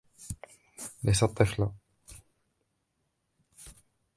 ليست 1.03 1.23
طفلة. 1.25 1.73